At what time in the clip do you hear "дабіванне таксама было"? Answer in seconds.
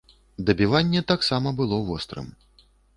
0.47-1.81